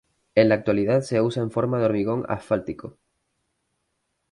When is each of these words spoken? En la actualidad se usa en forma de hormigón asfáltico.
En 0.33 0.49
la 0.49 0.55
actualidad 0.55 1.01
se 1.01 1.21
usa 1.21 1.43
en 1.43 1.51
forma 1.51 1.77
de 1.77 1.85
hormigón 1.85 2.25
asfáltico. 2.27 2.97